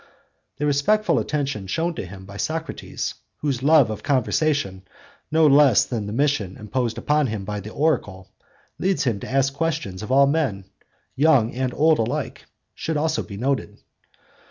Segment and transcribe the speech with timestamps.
[0.57, 4.81] The respectful attention shown to him by Socrates, whose love of conversation,
[5.31, 8.27] no less than the mission imposed upon him by the Oracle,
[8.79, 10.65] leads him to ask questions of all men,
[11.15, 13.77] young and old alike, should also be noted.